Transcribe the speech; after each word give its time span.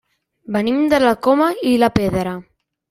Venim 0.55 0.81
de 0.95 1.01
la 1.05 1.13
Coma 1.29 1.51
i 1.73 1.77
la 1.85 1.95
Pedra. 2.01 2.37